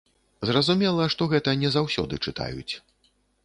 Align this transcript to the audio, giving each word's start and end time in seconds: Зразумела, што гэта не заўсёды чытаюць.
Зразумела, 0.49 1.03
што 1.15 1.29
гэта 1.35 1.55
не 1.67 1.73
заўсёды 1.77 2.23
чытаюць. 2.27 2.69